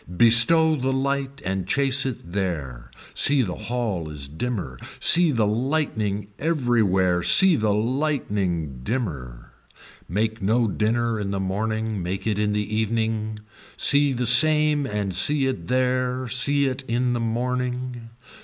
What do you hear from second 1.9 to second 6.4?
it there, see the hall is dimmer, see the lightening